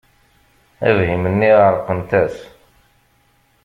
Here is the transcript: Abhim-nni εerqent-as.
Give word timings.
Abhim-nni 0.89 1.51
εerqent-as. 1.61 2.37